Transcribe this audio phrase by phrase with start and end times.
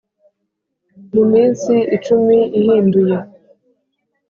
[1.13, 3.17] Mu minsi icumi uhinduye